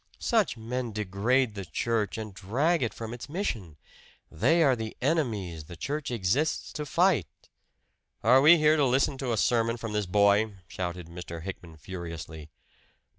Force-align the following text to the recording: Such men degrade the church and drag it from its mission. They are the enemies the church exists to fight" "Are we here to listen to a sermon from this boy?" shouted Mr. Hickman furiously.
Such 0.17 0.57
men 0.57 0.93
degrade 0.93 1.53
the 1.53 1.63
church 1.63 2.17
and 2.17 2.33
drag 2.33 2.81
it 2.81 2.91
from 2.91 3.13
its 3.13 3.29
mission. 3.29 3.77
They 4.31 4.63
are 4.63 4.75
the 4.75 4.97
enemies 4.99 5.65
the 5.65 5.75
church 5.75 6.09
exists 6.09 6.73
to 6.73 6.87
fight" 6.87 7.27
"Are 8.23 8.41
we 8.41 8.57
here 8.57 8.77
to 8.77 8.85
listen 8.87 9.19
to 9.19 9.31
a 9.31 9.37
sermon 9.37 9.77
from 9.77 9.93
this 9.93 10.07
boy?" 10.07 10.55
shouted 10.67 11.05
Mr. 11.05 11.43
Hickman 11.43 11.77
furiously. 11.77 12.49